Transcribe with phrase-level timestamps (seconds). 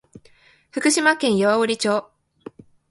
[0.71, 2.09] 福島県桑折町